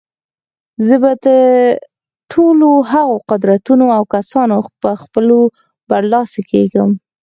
زه 0.85 0.95
به 1.01 1.11
د 1.25 1.27
ټولو 2.31 2.69
هغو 2.91 3.15
قدرتونو 3.31 3.85
او 3.97 4.03
کسانو 4.15 4.55
په 4.81 4.89
خپلولو 5.01 5.39
برلاسي 5.89 6.41
کېږم. 6.51 6.89